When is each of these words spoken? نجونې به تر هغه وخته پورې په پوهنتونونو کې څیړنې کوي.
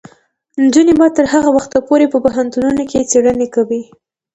نجونې 0.63 0.93
به 0.99 1.07
تر 1.17 1.25
هغه 1.33 1.49
وخته 1.57 1.77
پورې 1.87 2.05
په 2.09 2.17
پوهنتونونو 2.23 2.81
کې 2.89 3.07
څیړنې 3.11 3.47
کوي. 3.55 3.81